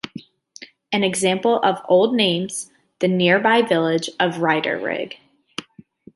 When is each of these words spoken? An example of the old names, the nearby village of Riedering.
An 0.91 1.03
example 1.03 1.59
of 1.61 1.75
the 1.75 1.85
old 1.85 2.15
names, 2.15 2.71
the 3.01 3.07
nearby 3.07 3.61
village 3.61 4.09
of 4.19 4.37
Riedering. 4.41 5.13